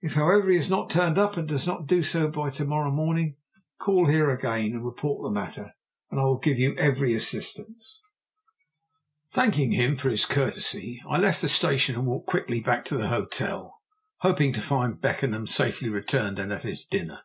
If, 0.00 0.14
however, 0.14 0.50
he 0.50 0.56
has 0.56 0.68
not 0.68 0.90
turned 0.90 1.16
up, 1.16 1.36
and 1.36 1.46
does 1.46 1.64
not 1.64 1.86
do 1.86 2.02
so 2.02 2.26
by 2.26 2.50
to 2.50 2.64
morrow 2.64 2.90
morning, 2.90 3.36
call 3.78 4.06
here 4.06 4.28
again 4.28 4.72
and 4.72 4.84
report 4.84 5.22
the 5.22 5.30
matter, 5.30 5.74
and 6.10 6.18
I 6.18 6.24
will 6.24 6.38
give 6.40 6.58
you 6.58 6.74
every 6.76 7.14
assistance." 7.14 8.02
Thanking 9.28 9.70
him 9.70 9.94
for 9.96 10.10
his 10.10 10.26
courtesy 10.26 11.00
I 11.08 11.18
left 11.18 11.40
the 11.40 11.48
station 11.48 11.94
and 11.94 12.04
walked 12.08 12.26
quickly 12.26 12.60
back 12.60 12.84
to 12.86 12.96
the 12.96 13.10
hotel, 13.10 13.72
hoping 14.22 14.52
to 14.54 14.60
find 14.60 15.00
Beckenham 15.00 15.46
safely 15.46 15.88
returned 15.88 16.40
and 16.40 16.52
at 16.52 16.62
his 16.64 16.84
dinner. 16.84 17.20